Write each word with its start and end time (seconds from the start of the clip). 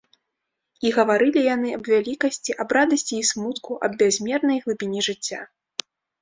І 0.87 0.93
гаварылі 0.95 1.43
яны 1.55 1.69
аб 1.77 1.83
вялікасці, 1.93 2.55
аб 2.63 2.69
радасці 2.77 3.15
і 3.19 3.27
смутку, 3.33 3.77
аб 3.89 3.99
бязмернай 4.01 4.57
глыбіні 4.65 4.99
жыцця. 5.11 5.41